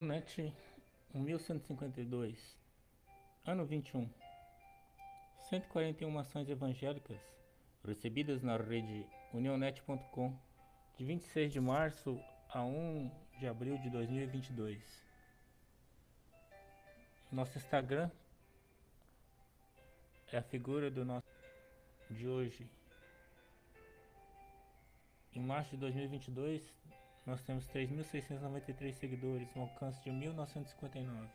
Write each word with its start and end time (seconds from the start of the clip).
NET 0.00 0.50
1152 1.12 2.56
Ano 3.44 3.66
21 3.66 4.08
141 5.50 6.18
ações 6.18 6.48
evangélicas 6.48 7.20
recebidas 7.84 8.42
na 8.42 8.56
rede 8.56 9.06
unionet.com 9.34 10.34
de 10.96 11.04
26 11.04 11.52
de 11.52 11.60
março 11.60 12.18
a 12.48 12.64
1 12.64 13.10
de 13.38 13.46
abril 13.46 13.76
de 13.76 13.90
2022 13.90 15.04
Nosso 17.30 17.58
Instagram 17.58 18.10
é 20.32 20.38
a 20.38 20.42
figura 20.42 20.90
do 20.90 21.04
nosso 21.04 21.26
de 22.10 22.26
hoje. 22.26 22.66
Em 25.34 25.40
março 25.40 25.72
de 25.72 25.76
2022 25.76 26.62
nós 27.26 27.42
temos 27.42 27.66
3.693 27.68 28.92
seguidores, 28.94 29.48
um 29.54 29.62
alcance 29.62 30.02
de 30.02 30.10
1.959. 30.10 31.28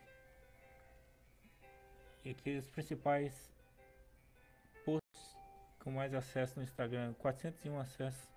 E 2.24 2.30
aqui 2.30 2.56
os 2.56 2.66
principais 2.66 3.50
posts 4.84 5.36
com 5.78 5.90
mais 5.90 6.12
acesso 6.12 6.56
no 6.56 6.64
Instagram, 6.64 7.14
401 7.14 7.78
acessos. 7.78 8.28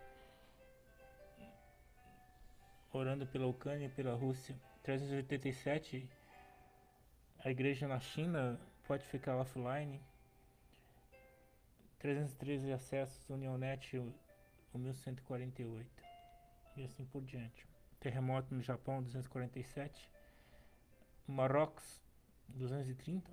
Orando 2.91 3.25
pela 3.27 3.47
Ucrânia 3.47 3.87
e 3.87 3.89
pela 3.89 4.15
Rússia. 4.15 4.55
387 4.83 6.09
a 7.43 7.49
igreja 7.49 7.87
na 7.87 7.99
China 7.99 8.59
pode 8.85 9.05
ficar 9.05 9.37
offline. 9.37 10.01
313 11.99 12.71
acessos, 12.73 13.29
Unionet 13.29 13.97
1148 14.73 16.08
e 16.79 16.85
assim 16.85 17.05
por 17.05 17.23
diante. 17.23 17.67
Terremoto 17.99 18.55
no 18.55 18.61
Japão 18.61 19.03
247, 19.03 20.09
Marrocos 21.27 22.01
230, 22.49 23.29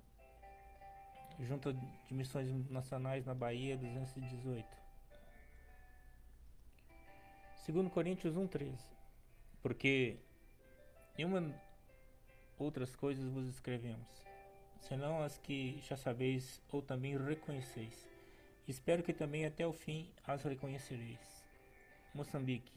Junta 1.39 1.71
de 1.73 2.13
Missões 2.13 2.69
Nacionais 2.69 3.25
na 3.25 3.33
Bahia 3.33 3.77
218. 3.77 4.65
Segundo 7.65 7.89
Coríntios 7.89 8.35
1:13. 8.35 8.75
Porque 9.61 10.17
nenhuma 11.17 11.53
outras 12.57 12.95
coisas 12.95 13.29
vos 13.29 13.47
escrevemos, 13.47 14.07
senão 14.81 15.21
as 15.21 15.37
que 15.37 15.79
já 15.81 15.95
sabeis 15.95 16.61
ou 16.71 16.81
também 16.81 17.17
reconheceis. 17.17 18.07
Espero 18.67 19.03
que 19.03 19.13
também 19.13 19.45
até 19.45 19.65
o 19.65 19.71
fim 19.71 20.11
as 20.25 20.43
reconhecereis. 20.43 21.19
Moçambique, 22.13 22.71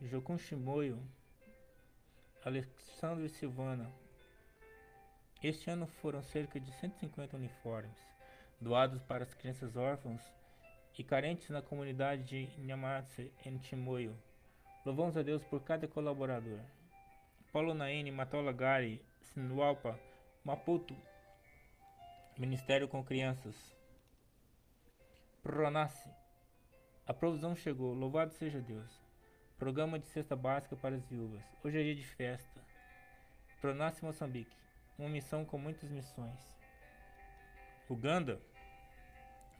Jocum 0.00 0.38
Chimoio, 0.38 1.02
Alexandre 2.44 3.28
Silvana. 3.28 3.90
Este 5.42 5.68
ano 5.70 5.88
foram 5.88 6.22
cerca 6.22 6.60
de 6.60 6.70
150 6.70 7.36
uniformes 7.36 7.98
doados 8.60 9.02
para 9.02 9.24
as 9.24 9.34
crianças 9.34 9.74
órfãs 9.74 10.22
e 10.96 11.02
carentes 11.02 11.50
na 11.50 11.60
comunidade 11.60 12.22
de 12.22 12.60
Nhamatse, 12.60 13.32
em 13.44 13.60
Chimoio. 13.60 14.16
Louvamos 14.86 15.16
a 15.16 15.22
Deus 15.22 15.42
por 15.42 15.64
cada 15.64 15.88
colaborador. 15.88 16.60
Paulo 17.52 17.74
Naine, 17.74 18.12
Matola 18.12 18.52
Gari, 18.52 19.04
Sinualpa, 19.20 19.98
Maputo, 20.44 20.96
Ministério 22.38 22.86
com 22.86 23.02
Crianças. 23.02 23.76
Pronace. 25.42 26.08
A 27.04 27.12
provisão 27.12 27.56
chegou, 27.56 27.94
louvado 27.94 28.32
seja 28.34 28.60
Deus. 28.60 29.07
Programa 29.58 29.98
de 29.98 30.06
cesta 30.06 30.36
básica 30.36 30.76
para 30.76 30.94
as 30.94 31.04
viúvas. 31.06 31.42
Hoje 31.64 31.80
é 31.80 31.82
dia 31.82 31.94
de 31.96 32.06
festa. 32.06 32.60
Pronace 33.60 34.04
Moçambique. 34.04 34.56
Uma 34.96 35.08
missão 35.08 35.44
com 35.44 35.58
muitas 35.58 35.90
missões. 35.90 36.56
Uganda. 37.90 38.40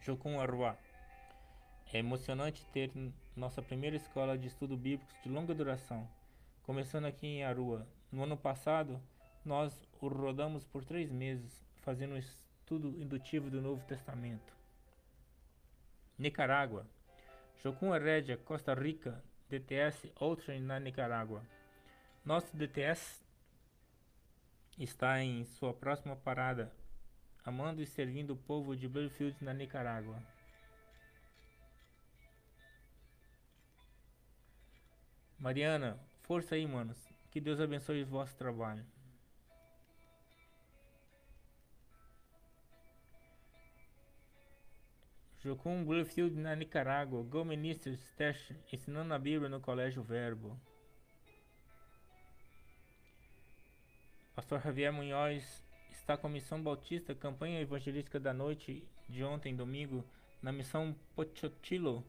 Jocum 0.00 0.38
Arua. 0.38 0.78
É 1.92 1.98
emocionante 1.98 2.64
ter 2.66 2.92
nossa 3.34 3.60
primeira 3.60 3.96
escola 3.96 4.38
de 4.38 4.46
estudo 4.46 4.76
bíblico 4.76 5.12
de 5.20 5.28
longa 5.28 5.52
duração, 5.52 6.08
começando 6.62 7.06
aqui 7.06 7.26
em 7.26 7.42
Arua. 7.42 7.84
No 8.12 8.22
ano 8.22 8.36
passado, 8.36 9.02
nós 9.44 9.84
o 10.00 10.06
rodamos 10.06 10.64
por 10.64 10.84
três 10.84 11.10
meses, 11.10 11.60
fazendo 11.82 12.14
um 12.14 12.18
estudo 12.18 12.90
indutivo 13.02 13.50
do 13.50 13.60
Novo 13.60 13.84
Testamento. 13.88 14.54
Nicarágua. 16.16 16.86
Jocum 17.60 17.92
Herédia, 17.92 18.36
Costa 18.36 18.72
Rica, 18.74 19.20
DTS 19.48 20.12
Outrem 20.16 20.60
na 20.60 20.78
Nicarágua. 20.78 21.42
Nosso 22.24 22.54
DTS 22.54 23.24
está 24.78 25.22
em 25.22 25.44
sua 25.44 25.72
próxima 25.72 26.14
parada, 26.14 26.70
amando 27.44 27.80
e 27.82 27.86
servindo 27.86 28.34
o 28.34 28.36
povo 28.36 28.76
de 28.76 28.86
Bluefield 28.86 29.42
na 29.42 29.54
Nicarágua. 29.54 30.22
Mariana, 35.38 35.98
força 36.22 36.54
aí, 36.54 36.66
manos. 36.66 36.98
Que 37.30 37.40
Deus 37.40 37.60
abençoe 37.60 38.02
o 38.02 38.06
vosso 38.06 38.36
trabalho. 38.36 38.84
Jocum 45.40 45.84
Bluefield 45.84 46.34
na 46.36 46.56
Nicarágua, 46.56 47.22
Go 47.22 47.44
Ministers 47.44 48.00
Teste, 48.16 48.56
ensinando 48.72 49.14
a 49.14 49.18
Bíblia 49.18 49.48
no 49.48 49.60
Colégio 49.60 50.02
Verbo. 50.02 50.58
Pastor 54.34 54.60
Javier 54.60 54.92
Munhoz 54.92 55.64
está 55.90 56.16
com 56.16 56.26
a 56.26 56.30
Missão 56.30 56.60
Bautista, 56.60 57.14
campanha 57.14 57.60
evangelística 57.60 58.18
da 58.18 58.34
noite 58.34 58.84
de 59.08 59.22
ontem, 59.22 59.54
domingo, 59.54 60.04
na 60.42 60.50
Missão 60.50 60.92
Pochotilo, 61.14 62.04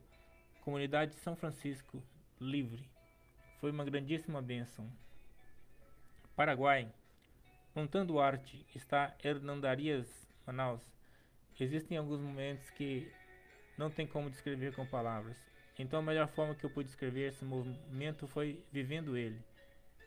comunidade 0.61 1.11
de 1.11 1.19
São 1.19 1.35
Francisco, 1.35 2.01
livre. 2.41 2.89
Foi 3.59 3.69
uma 3.69 3.85
grandíssima 3.85 4.41
bênção. 4.41 4.91
Paraguai. 6.35 6.91
Montando 7.75 8.19
arte, 8.19 8.65
está 8.73 9.15
Hernandarias, 9.23 10.27
Manaus. 10.47 10.98
Existem 11.59 11.97
alguns 11.97 12.21
momentos 12.21 12.69
que 12.69 13.11
não 13.77 13.89
tem 13.89 14.07
como 14.07 14.29
descrever 14.29 14.73
com 14.73 14.85
palavras. 14.85 15.35
Então 15.77 15.99
a 15.99 16.03
melhor 16.03 16.27
forma 16.27 16.55
que 16.55 16.65
eu 16.65 16.69
pude 16.69 16.87
descrever 16.87 17.29
esse 17.29 17.43
movimento 17.43 18.27
foi 18.27 18.63
vivendo 18.71 19.17
ele. 19.17 19.41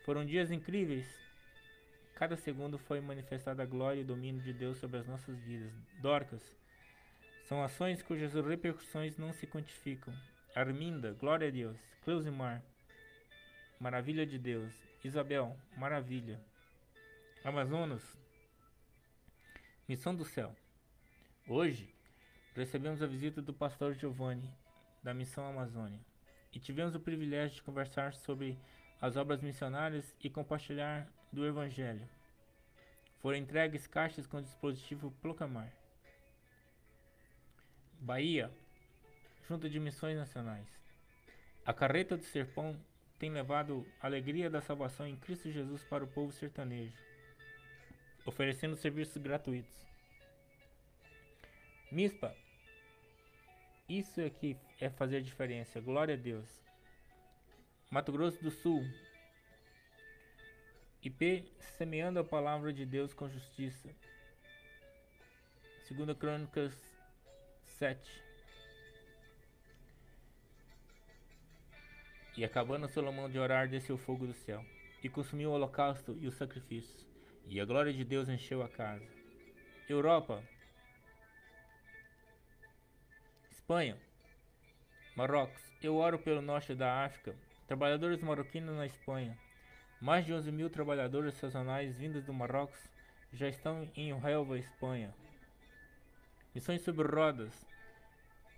Foram 0.05 0.25
dias 0.25 0.51
incríveis. 0.51 1.07
Cada 2.15 2.37
segundo 2.37 2.79
foi 2.79 3.01
manifestada 3.01 3.63
a 3.63 3.67
glória 3.67 4.01
e 4.01 4.03
o 4.03 4.07
domínio 4.07 4.43
de 4.43 4.53
Deus 4.53 4.79
sobre 4.79 4.99
as 4.99 5.07
nossas 5.07 5.39
vidas. 5.41 5.73
Dorcas. 6.01 6.43
São 7.45 7.63
ações 7.63 8.03
cujas 8.03 8.35
repercussões 8.35 9.17
não 9.17 9.33
se 9.33 9.47
quantificam. 9.47 10.15
Arminda, 10.55 11.13
glória 11.13 11.49
a 11.49 11.51
Deus. 11.51 11.77
Cleusimar, 12.05 12.63
maravilha 13.81 14.27
de 14.27 14.39
Deus. 14.39 14.73
Isabel, 15.05 15.57
maravilha. 15.77 16.41
Amazonas, 17.45 18.03
missão 19.89 20.15
do 20.15 20.25
céu. 20.25 20.55
Hoje, 21.49 21.93
recebemos 22.55 23.03
a 23.03 23.07
visita 23.07 23.43
do 23.43 23.53
pastor 23.53 23.95
Giovanni, 23.95 24.49
da 25.03 25.13
Missão 25.13 25.45
Amazônia, 25.45 25.99
e 26.53 26.61
tivemos 26.61 26.95
o 26.95 27.01
privilégio 27.01 27.57
de 27.57 27.63
conversar 27.65 28.15
sobre 28.15 28.57
as 29.01 29.17
obras 29.17 29.43
missionárias 29.43 30.15
e 30.23 30.31
compartilhar 30.31 31.05
do 31.33 31.45
Evangelho. 31.45 32.09
Foram 33.21 33.39
entregues 33.39 33.89
caixas 33.89 34.25
com 34.25 34.41
dispositivo 34.41 35.11
Proclamar. 35.21 35.73
Bahia, 38.01 38.49
Junta 39.49 39.69
de 39.69 39.81
Missões 39.81 40.17
Nacionais. 40.17 40.69
A 41.67 41.75
carreta 41.75 42.17
do 42.17 42.23
Serpão 42.23 42.81
tem 43.19 43.33
levado 43.33 43.85
a 44.01 44.07
alegria 44.07 44.49
da 44.49 44.61
salvação 44.61 45.09
em 45.09 45.17
Cristo 45.17 45.51
Jesus 45.51 45.83
para 45.83 46.05
o 46.05 46.09
povo 46.09 46.31
sertanejo, 46.31 46.97
oferecendo 48.25 48.77
serviços 48.77 49.21
gratuitos. 49.21 49.92
Mispa, 51.93 52.35
isso 53.87 54.19
é 54.19 54.31
que 54.31 54.57
é 54.81 54.89
fazer 54.89 55.21
diferença. 55.21 55.79
Glória 55.79 56.15
a 56.15 56.17
Deus. 56.17 56.49
Mato 57.91 58.11
Grosso 58.11 58.43
do 58.43 58.51
Sul. 58.51 58.83
IP 61.03 61.53
semeando 61.77 62.19
a 62.19 62.25
palavra 62.25 62.73
de 62.73 62.87
Deus 62.87 63.13
com 63.13 63.29
justiça. 63.29 63.95
Segunda 65.83 66.15
Crônicas 66.15 66.73
7. 67.67 68.23
E 72.39 72.43
acabando 72.43 72.89
Salomão 72.89 73.29
de 73.29 73.39
orar, 73.39 73.69
desceu 73.69 73.97
o 73.97 73.99
fogo 73.99 74.27
do 74.27 74.33
céu, 74.33 74.65
e 75.05 75.11
consumiu 75.11 75.51
o 75.51 75.53
holocausto 75.53 76.17
e 76.19 76.27
os 76.27 76.37
sacrifícios, 76.37 77.07
e 77.47 77.61
a 77.61 77.67
glória 77.67 77.93
de 77.93 78.03
Deus 78.03 78.31
encheu 78.31 78.63
a 78.63 78.69
casa. 78.71 79.07
Europa, 79.87 80.43
Espanha, 83.73 83.97
Marrocos. 85.17 85.63
Eu 85.83 85.97
oro 85.97 86.19
pelo 86.19 86.43
norte 86.43 86.75
da 86.75 87.07
África, 87.07 87.35
trabalhadores 87.67 88.21
marroquinos 88.21 88.77
na 88.77 88.85
Espanha, 88.85 89.35
Mais 89.99 90.27
de 90.27 90.35
11 90.35 90.53
mil 90.53 90.69
trabalhadores 90.69 91.33
sazonais 91.37 91.97
vindos 91.97 92.23
do 92.23 92.35
Marrocos 92.35 92.79
já 93.33 93.49
estão 93.49 93.91
em 93.97 94.13
Huelva, 94.13 94.59
Espanha. 94.59 95.15
Missões 96.55 96.83
sobre 96.83 97.09
rodas 97.09 97.67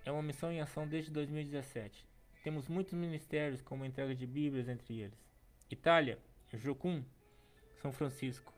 é 0.05 0.11
uma 0.11 0.21
missão 0.21 0.51
em 0.51 0.61
ação 0.61 0.85
desde 0.85 1.13
2017. 1.13 2.05
Temos 2.43 2.67
muitos 2.67 2.95
ministérios, 2.95 3.63
como 3.63 3.85
entrega 3.85 4.17
de 4.17 4.27
Bíblias 4.27 4.69
entre 4.69 4.99
eles. 4.99 5.25
Itália, 5.71 6.19
Jocum, 6.53 7.05
São 7.81 7.93
Francisco. 7.93 8.53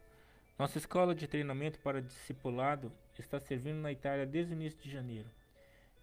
Nossa 0.59 0.79
escola 0.79 1.14
de 1.14 1.29
treinamento 1.29 1.79
para 1.81 2.00
discipulado 2.00 2.91
está 3.19 3.38
servindo 3.38 3.82
na 3.82 3.93
Itália 3.93 4.25
desde 4.25 4.55
o 4.55 4.56
início 4.56 4.81
de 4.81 4.91
janeiro. 4.91 5.36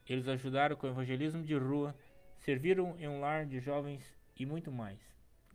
Eles 0.07 0.27
ajudaram 0.27 0.75
com 0.75 0.87
o 0.87 0.89
evangelismo 0.89 1.43
de 1.43 1.55
rua, 1.55 1.95
serviram 2.37 2.97
em 2.99 3.07
um 3.07 3.19
lar 3.19 3.45
de 3.45 3.59
jovens 3.59 4.03
e 4.37 4.45
muito 4.45 4.71
mais. 4.71 4.99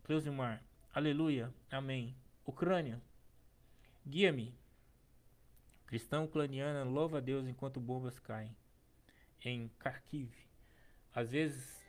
Cleusimar, 0.03 0.63
aleluia, 0.93 1.53
amém. 1.69 2.15
Ucrânia, 2.45 3.01
guia-me. 4.07 4.57
Cristão 5.85 6.25
ucraniana 6.25 6.83
louva 6.83 7.17
a 7.17 7.21
Deus 7.21 7.47
enquanto 7.47 7.79
bombas 7.79 8.19
caem. 8.19 8.55
Em 9.43 9.69
Kharkiv, 9.79 10.31
às 11.13 11.31
vezes 11.31 11.79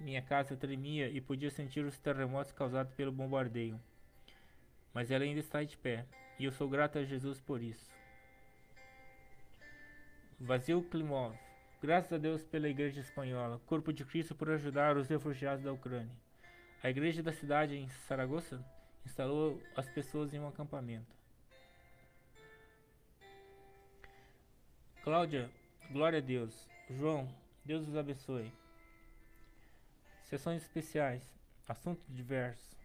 minha 0.00 0.22
casa 0.22 0.56
tremia 0.56 1.08
e 1.08 1.20
podia 1.20 1.50
sentir 1.50 1.84
os 1.84 1.98
terremotos 1.98 2.52
causados 2.52 2.94
pelo 2.94 3.12
bombardeio. 3.12 3.78
Mas 4.92 5.10
ela 5.10 5.24
ainda 5.24 5.40
está 5.40 5.62
de 5.62 5.76
pé. 5.76 6.06
E 6.38 6.44
eu 6.44 6.52
sou 6.52 6.68
grato 6.68 6.98
a 6.98 7.04
Jesus 7.04 7.38
por 7.38 7.62
isso. 7.62 7.90
Vazio 10.38 10.82
Klimov. 10.82 11.36
Graças 11.82 12.12
a 12.12 12.18
Deus 12.18 12.42
pela 12.44 12.68
Igreja 12.68 13.00
Espanhola, 13.00 13.58
Corpo 13.64 13.90
de 13.90 14.04
Cristo 14.04 14.34
por 14.34 14.50
ajudar 14.50 14.98
os 14.98 15.08
refugiados 15.08 15.64
da 15.64 15.72
Ucrânia. 15.72 16.14
A 16.82 16.90
igreja 16.90 17.22
da 17.22 17.32
cidade 17.32 17.74
em 17.74 17.88
Saragossa 17.88 18.62
instalou 19.06 19.62
as 19.74 19.88
pessoas 19.88 20.34
em 20.34 20.38
um 20.38 20.46
acampamento. 20.46 21.16
Cláudia, 25.02 25.50
glória 25.90 26.18
a 26.18 26.22
Deus. 26.22 26.68
João, 26.90 27.26
Deus 27.64 27.88
os 27.88 27.96
abençoe. 27.96 28.52
Sessões 30.24 30.60
especiais. 30.60 31.22
Assuntos 31.66 32.04
diversos. 32.10 32.76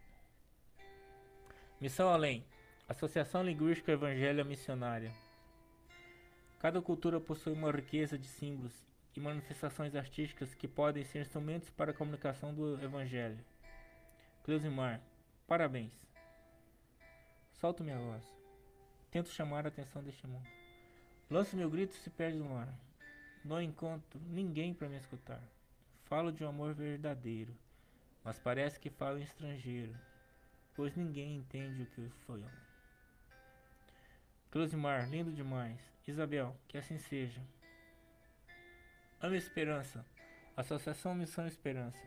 Missão 1.78 2.08
Além. 2.08 2.42
Associação 2.88 3.42
Linguística 3.42 3.92
Evangelha 3.92 4.42
Missionária. 4.42 5.12
Cada 6.58 6.80
cultura 6.80 7.20
possui 7.20 7.52
uma 7.52 7.70
riqueza 7.70 8.18
de 8.18 8.26
símbolos 8.26 8.72
e 9.14 9.20
manifestações 9.20 9.94
artísticas 9.94 10.54
que 10.54 10.66
podem 10.66 11.04
ser 11.04 11.20
instrumentos 11.20 11.68
para 11.70 11.90
a 11.90 11.94
comunicação 11.94 12.54
do 12.54 12.82
Evangelho. 12.82 13.38
Cleusimar, 14.42 15.00
parabéns. 15.46 15.92
Solto 17.52 17.84
minha 17.84 17.98
voz. 17.98 18.24
Tento 19.10 19.28
chamar 19.28 19.66
a 19.66 19.68
atenção 19.68 20.02
deste 20.02 20.26
mundo. 20.26 20.46
Lanço 21.30 21.56
meu 21.56 21.68
grito 21.68 21.94
e 21.94 21.98
se 21.98 22.10
perde 22.10 22.38
no 22.38 22.56
ar. 22.56 22.72
Não 23.44 23.60
encontro 23.60 24.20
ninguém 24.20 24.72
para 24.72 24.88
me 24.88 24.96
escutar. 24.96 25.42
Falo 26.04 26.32
de 26.32 26.44
um 26.44 26.48
amor 26.48 26.74
verdadeiro, 26.74 27.56
mas 28.24 28.38
parece 28.38 28.78
que 28.78 28.90
falo 28.90 29.18
em 29.18 29.22
estrangeiro, 29.22 29.94
pois 30.74 30.94
ninguém 30.94 31.36
entende 31.36 31.82
o 31.82 31.86
que 31.86 32.08
foi 32.26 32.38
amor. 32.38 32.66
Closimar, 34.50 35.08
lindo 35.10 35.32
demais. 35.32 35.95
Isabel, 36.06 36.56
que 36.68 36.78
assim 36.78 36.98
seja. 36.98 37.40
Ame 39.20 39.36
Esperança. 39.36 40.04
Associação 40.56 41.14
Missão 41.14 41.46
Esperança. 41.46 42.02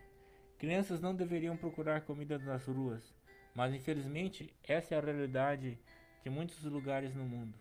Crianças 0.57 0.99
não 1.01 1.15
deveriam 1.15 1.55
procurar 1.55 2.01
comida 2.01 2.37
nas 2.39 2.65
ruas, 2.65 3.13
mas 3.53 3.73
infelizmente 3.73 4.53
essa 4.63 4.95
é 4.95 4.97
a 4.97 5.01
realidade 5.01 5.77
de 6.23 6.29
muitos 6.29 6.63
lugares 6.63 7.13
no 7.13 7.23
mundo. 7.23 7.57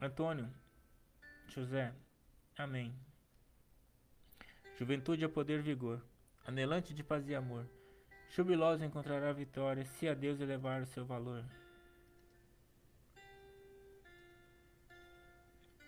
Antônio, 0.00 0.48
José, 1.48 1.92
Amém. 2.58 2.92
Juventude 4.76 5.24
é 5.24 5.28
poder 5.28 5.60
e 5.60 5.62
vigor, 5.62 6.04
anelante 6.44 6.92
de 6.92 7.04
paz 7.04 7.28
e 7.28 7.34
amor. 7.36 7.64
Jubilosa 8.30 8.84
encontrará 8.84 9.32
vitória 9.32 9.84
se 9.84 10.08
a 10.08 10.14
Deus 10.14 10.40
elevar 10.40 10.82
o 10.82 10.86
seu 10.86 11.06
valor. 11.06 11.44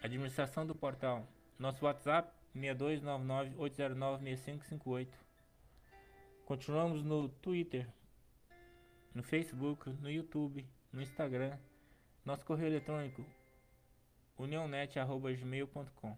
Administração 0.02 0.66
do 0.66 0.74
portal. 0.74 1.28
Nosso 1.58 1.84
WhatsApp 1.84 2.32
6299-809-6558. 2.56 5.08
Continuamos 6.46 7.04
no 7.04 7.28
Twitter, 7.28 7.86
no 9.14 9.22
Facebook, 9.22 9.90
no 9.90 10.10
YouTube, 10.10 10.66
no 10.90 11.02
Instagram. 11.02 11.58
Nosso 12.24 12.46
correio 12.46 12.70
eletrônico 12.70 13.22
uniãonet.gmail.com 14.38 16.16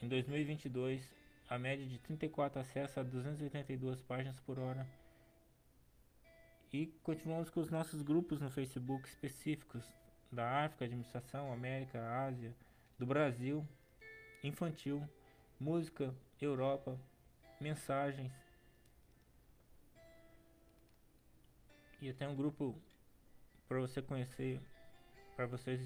Em 0.00 0.08
2022, 0.08 1.02
a 1.48 1.58
média 1.58 1.84
de 1.84 1.98
34 1.98 2.60
acessos 2.60 2.96
a 2.96 3.02
282 3.02 4.00
páginas 4.02 4.38
por 4.38 4.60
hora. 4.60 4.86
E 6.72 6.86
continuamos 7.02 7.50
com 7.50 7.58
os 7.58 7.70
nossos 7.70 8.02
grupos 8.02 8.40
no 8.40 8.50
Facebook 8.50 9.08
específicos 9.08 9.84
da 10.30 10.64
África, 10.64 10.84
Administração, 10.84 11.52
América, 11.52 12.00
Ásia, 12.24 12.54
do 12.98 13.06
Brasil, 13.06 13.66
infantil, 14.42 15.06
música, 15.58 16.14
Europa, 16.40 16.98
mensagens. 17.60 18.32
E 22.00 22.08
até 22.08 22.26
um 22.28 22.34
grupo 22.34 22.74
para 23.68 23.80
você 23.80 24.00
conhecer, 24.00 24.60
para 25.36 25.46
vocês 25.46 25.80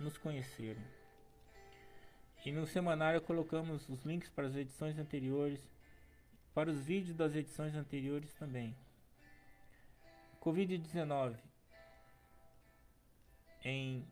nos 0.00 0.16
conhecerem. 0.18 0.82
E 2.44 2.50
no 2.50 2.66
semanário 2.66 3.20
colocamos 3.20 3.88
os 3.88 4.02
links 4.04 4.30
para 4.30 4.46
as 4.46 4.56
edições 4.56 4.98
anteriores, 4.98 5.60
para 6.54 6.70
os 6.70 6.80
vídeos 6.84 7.16
das 7.16 7.34
edições 7.34 7.74
anteriores 7.74 8.32
também. 8.34 8.74
Covid-19 10.40 11.49
em 13.64 14.06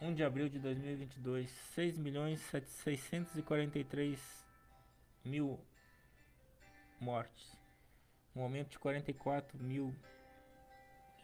1 0.00 0.14
de 0.14 0.24
abril 0.24 0.48
de 0.48 0.58
2022, 0.58 1.50
6 1.74 1.96
milhões 1.96 2.40
643 2.40 4.18
mil 5.24 5.58
mortes, 7.00 7.56
um 8.34 8.42
aumento 8.42 8.70
de 8.70 8.78
44 8.78 9.58
mil, 9.58 9.94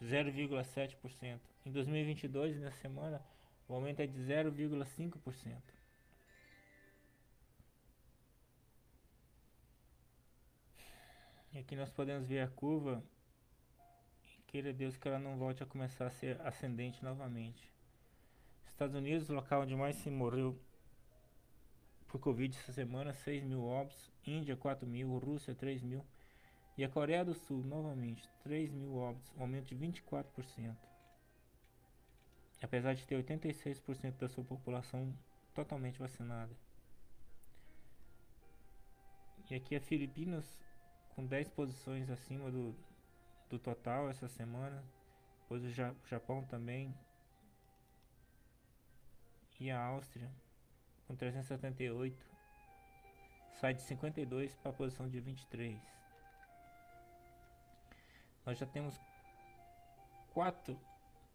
0,7%. 0.01 1.39
Em 1.65 1.71
2022, 1.71 2.57
nessa 2.59 2.77
semana, 2.77 3.21
o 3.67 3.73
aumento 3.73 3.99
é 4.01 4.07
de 4.07 4.17
0,5%. 4.17 5.79
E 11.51 11.59
aqui 11.59 11.75
nós 11.75 11.89
podemos 11.89 12.27
ver 12.27 12.41
a 12.41 12.47
curva 12.47 13.03
Queira 14.49 14.73
Deus 14.73 14.97
que 14.97 15.07
ela 15.07 15.19
não 15.19 15.37
volte 15.37 15.61
a 15.61 15.65
começar 15.67 16.07
a 16.07 16.09
ser 16.09 16.41
ascendente 16.41 17.03
novamente. 17.03 17.71
Estados 18.65 18.95
Unidos, 18.95 19.29
local 19.29 19.61
onde 19.61 19.75
mais 19.75 19.95
se 19.97 20.09
morreu 20.09 20.59
por 22.07 22.19
Covid 22.19 22.57
essa 22.57 22.73
semana, 22.73 23.13
6 23.13 23.43
mil 23.43 23.63
óbitos. 23.63 24.11
Índia, 24.25 24.57
4 24.57 24.87
mil. 24.87 25.19
Rússia, 25.19 25.53
3 25.53 25.83
mil. 25.83 26.03
E 26.75 26.83
a 26.83 26.89
Coreia 26.89 27.23
do 27.23 27.35
Sul, 27.35 27.63
novamente, 27.63 28.27
3 28.41 28.71
mil 28.71 28.95
óbitos, 28.95 29.31
um 29.37 29.41
aumento 29.41 29.67
de 29.67 29.75
24%. 29.75 30.75
Apesar 32.59 32.95
de 32.95 33.05
ter 33.05 33.23
86% 33.23 34.17
da 34.17 34.27
sua 34.27 34.43
população 34.43 35.15
totalmente 35.53 35.99
vacinada. 35.99 36.57
E 39.47 39.53
aqui 39.53 39.75
a 39.75 39.79
Filipinas, 39.79 40.59
com 41.09 41.23
10 41.23 41.49
posições 41.49 42.09
acima 42.09 42.49
do, 42.49 42.75
do 43.49 43.57
total 43.59 44.09
essa 44.09 44.27
semana. 44.27 44.83
Depois 45.41 45.63
o 45.63 45.69
Japão 46.07 46.43
também. 46.45 46.95
E 49.59 49.69
a 49.69 49.81
Áustria 49.81 50.31
com 51.07 51.15
378 51.15 52.25
sai 53.59 53.73
de 53.73 53.81
52 53.81 54.55
para 54.55 54.71
a 54.71 54.73
posição 54.73 55.09
de 55.09 55.19
23. 55.19 55.77
Nós 58.45 58.57
já 58.57 58.65
temos 58.65 58.99
4 60.33 60.79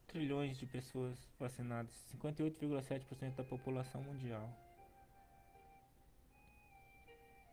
trilhões 0.07 0.57
de 0.57 0.65
pessoas 0.65 1.19
vacinadas, 1.39 1.93
58,7% 2.13 3.35
da 3.35 3.45
população 3.45 4.01
mundial. 4.03 4.49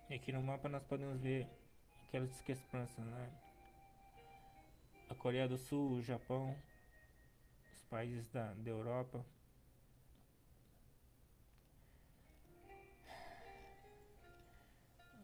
E 0.09 0.13
aqui 0.13 0.31
no 0.31 0.41
mapa 0.41 0.69
nós 0.69 0.83
podemos 0.83 1.19
ver 1.19 1.47
aquelas 2.07 2.29
discrepâncias, 2.29 3.05
né? 3.05 3.50
A 5.11 5.15
Coreia 5.15 5.45
do 5.45 5.57
Sul, 5.57 5.97
o 5.97 6.01
Japão, 6.01 6.57
os 7.75 7.83
países 7.83 8.29
da, 8.29 8.53
da 8.53 8.69
Europa. 8.69 9.25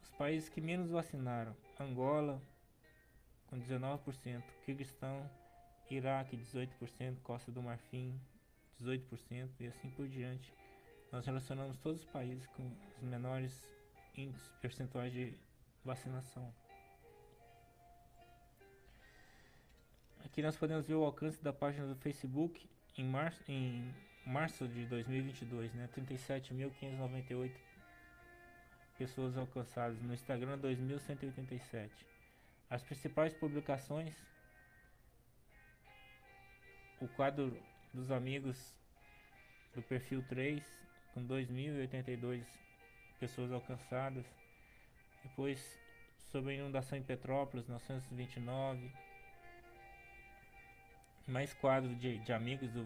Os 0.02 0.12
países 0.12 0.50
que 0.50 0.60
menos 0.60 0.90
vacinaram: 0.90 1.56
Angola, 1.80 2.42
com 3.48 3.58
19%, 3.58 4.44
Kirguistão, 4.66 5.30
Iraque 5.90 6.36
18%, 6.36 7.22
Costa 7.24 7.50
do 7.50 7.64
Marfim 7.64 8.20
18% 8.82 9.50
e 9.62 9.68
assim 9.68 9.90
por 9.92 10.08
diante. 10.08 10.54
Nós 11.14 11.26
relacionamos 11.26 11.78
todos 11.78 12.02
os 12.02 12.08
países 12.08 12.46
com 12.48 12.70
os 12.98 13.04
menores 13.04 13.72
índices 14.16 14.52
percentuais 14.62 15.14
de 15.14 15.34
vacinação. 15.86 16.54
Aqui 20.28 20.42
nós 20.42 20.58
podemos 20.58 20.86
ver 20.86 20.94
o 20.96 21.06
alcance 21.06 21.42
da 21.42 21.54
página 21.54 21.88
do 21.88 21.96
Facebook 21.96 22.70
em 22.98 23.06
março, 23.06 23.42
em 23.48 23.96
março 24.26 24.68
de 24.68 24.86
2022, 24.86 25.74
né? 25.74 25.90
37.598 25.96 27.52
pessoas 28.98 29.38
alcançadas. 29.38 30.02
No 30.02 30.14
Instagram, 30.14 30.60
2.187. 30.60 31.90
As 32.70 32.84
principais 32.84 33.34
publicações: 33.36 34.14
o 37.00 37.08
quadro 37.08 37.58
dos 37.94 38.12
amigos 38.12 38.76
do 39.74 39.82
perfil 39.82 40.22
3, 40.28 40.62
com 41.14 41.26
2.082 41.26 42.44
pessoas 43.18 43.50
alcançadas. 43.54 44.26
Depois, 45.24 45.80
sobre 46.34 46.52
a 46.52 46.56
inundação 46.58 46.98
em 46.98 47.02
Petrópolis, 47.02 47.66
929. 47.66 49.07
Mais 51.28 51.54
quadros 51.54 51.98
de, 52.00 52.20
de 52.20 52.32
amigos 52.32 52.72
do, 52.72 52.86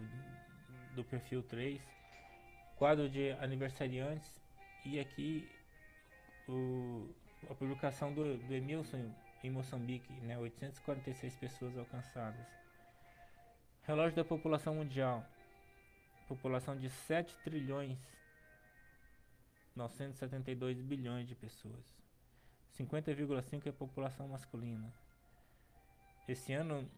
do 0.94 1.04
perfil 1.04 1.42
3. 1.42 1.80
Quadro 2.76 3.08
de 3.08 3.30
aniversariantes. 3.32 4.40
E 4.84 4.98
aqui 4.98 5.48
o, 6.48 7.08
a 7.48 7.54
publicação 7.54 8.12
do, 8.12 8.36
do 8.36 8.54
Emilson 8.54 9.14
em 9.44 9.50
Moçambique, 9.50 10.12
né, 10.22 10.38
846 10.38 11.36
pessoas 11.36 11.76
alcançadas. 11.78 12.46
Relógio 13.84 14.16
da 14.16 14.24
população 14.24 14.74
mundial. 14.74 15.24
População 16.28 16.76
de 16.76 16.88
7 16.88 17.36
trilhões 17.44 17.98
972 19.74 20.80
bilhões 20.80 21.26
de 21.26 21.34
pessoas. 21.34 21.84
50,5 22.78 23.66
é 23.66 23.70
a 23.70 23.72
população 23.72 24.28
masculina. 24.28 24.92
Esse 26.28 26.52
ano 26.52 26.88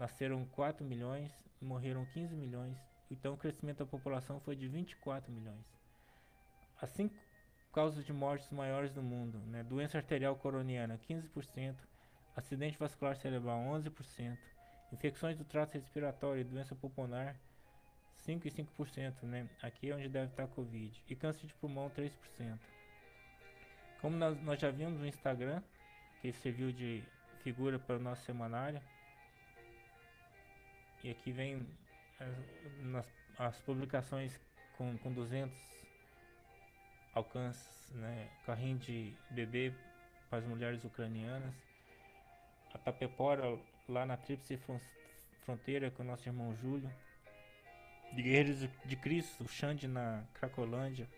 nasceram 0.00 0.46
4 0.46 0.82
milhões, 0.82 1.30
morreram 1.60 2.06
15 2.06 2.34
milhões, 2.34 2.78
então 3.10 3.34
o 3.34 3.36
crescimento 3.36 3.80
da 3.80 3.86
população 3.86 4.40
foi 4.40 4.56
de 4.56 4.66
24 4.66 5.30
milhões. 5.30 5.66
As 6.80 6.88
cinco 6.88 7.14
causas 7.70 8.02
de 8.06 8.12
mortes 8.12 8.48
maiores 8.50 8.90
do 8.92 9.02
mundo, 9.02 9.38
né? 9.46 9.62
doença 9.62 9.98
arterial 9.98 10.34
coroniana 10.36 10.98
15%, 11.06 11.76
acidente 12.34 12.78
vascular 12.78 13.14
cerebral 13.14 13.60
11%, 13.60 14.38
infecções 14.90 15.36
do 15.36 15.44
trato 15.44 15.74
respiratório 15.74 16.40
e 16.40 16.44
doença 16.44 16.74
pulmonar 16.74 17.36
5 18.14 18.48
e 18.48 18.50
5%, 18.50 19.22
né? 19.22 19.48
Aqui 19.62 19.90
é 19.90 19.94
onde 19.94 20.08
deve 20.08 20.30
estar 20.30 20.46
Covid. 20.48 21.02
E 21.08 21.16
câncer 21.16 21.46
de 21.46 21.54
pulmão 21.54 21.90
3%. 21.90 22.10
Como 24.00 24.16
nós, 24.16 24.40
nós 24.42 24.60
já 24.60 24.70
vimos 24.70 24.98
no 24.98 25.06
Instagram, 25.06 25.62
que 26.20 26.32
serviu 26.32 26.70
de 26.72 27.02
figura 27.42 27.78
para 27.78 27.96
o 27.96 28.00
nosso 28.00 28.22
semanário. 28.24 28.80
E 31.02 31.10
aqui 31.10 31.32
vem 31.32 31.66
as, 32.18 32.84
nas, 32.84 33.06
as 33.38 33.58
publicações 33.60 34.38
com, 34.76 34.96
com 34.98 35.12
200 35.12 35.52
alcances, 37.14 37.90
né? 37.94 38.28
Carrinho 38.44 38.78
de 38.78 39.14
bebê 39.30 39.72
para 40.28 40.38
as 40.38 40.44
mulheres 40.44 40.84
ucranianas. 40.84 41.54
A 42.74 42.78
Tapepora 42.78 43.58
lá 43.88 44.06
na 44.06 44.16
Tríplice 44.16 44.58
Fronteira 45.44 45.90
com 45.90 46.02
o 46.02 46.06
nosso 46.06 46.28
irmão 46.28 46.54
Júlio 46.54 46.90
de 48.12 48.22
Guerreiros 48.22 48.68
de 48.84 48.96
Cristo, 48.96 49.48
Xande 49.48 49.88
na 49.88 50.24
Cracolândia. 50.34 51.08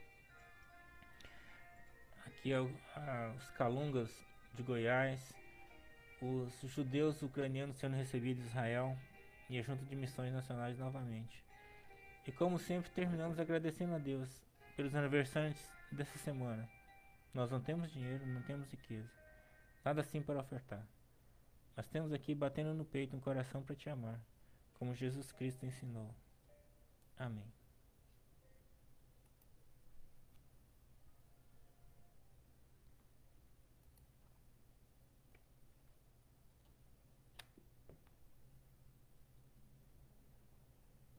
Aqui 2.26 2.52
é 2.52 2.56
a, 2.56 3.34
os 3.36 3.48
Calungas 3.50 4.10
de 4.54 4.62
Goiás, 4.62 5.34
os 6.20 6.52
judeus 6.72 7.20
ucranianos 7.22 7.76
sendo 7.76 7.96
recebidos 7.96 8.44
em 8.44 8.48
Israel 8.48 8.96
e 9.52 9.58
a 9.58 9.62
Junta 9.62 9.84
de 9.84 9.94
Missões 9.94 10.32
Nacionais 10.32 10.78
novamente. 10.78 11.44
E 12.26 12.32
como 12.32 12.58
sempre, 12.58 12.90
terminamos 12.90 13.38
agradecendo 13.38 13.94
a 13.94 13.98
Deus 13.98 14.42
pelos 14.74 14.94
aniversários 14.94 15.58
dessa 15.90 16.16
semana. 16.16 16.66
Nós 17.34 17.50
não 17.50 17.60
temos 17.60 17.92
dinheiro, 17.92 18.26
não 18.26 18.40
temos 18.42 18.70
riqueza, 18.70 19.10
nada 19.84 20.00
assim 20.00 20.22
para 20.22 20.40
ofertar. 20.40 20.86
Mas 21.76 21.86
temos 21.86 22.14
aqui 22.14 22.34
batendo 22.34 22.72
no 22.72 22.84
peito 22.86 23.14
um 23.14 23.20
coração 23.20 23.62
para 23.62 23.76
te 23.76 23.90
amar, 23.90 24.18
como 24.78 24.94
Jesus 24.94 25.30
Cristo 25.32 25.66
ensinou. 25.66 26.14
Amém. 27.18 27.61